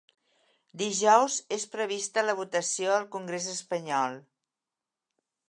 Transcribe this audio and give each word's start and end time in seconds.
Dijous 0.81 1.35
és 1.57 1.65
prevista 1.75 2.23
la 2.29 2.35
votació 2.41 2.95
al 2.97 3.07
congrés 3.17 3.51
espanyol. 3.53 4.19